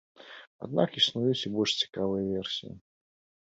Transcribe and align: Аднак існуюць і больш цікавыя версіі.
Аднак 0.67 0.97
існуюць 1.01 1.43
і 1.49 1.51
больш 1.59 1.71
цікавыя 1.83 2.25
версіі. 2.33 2.73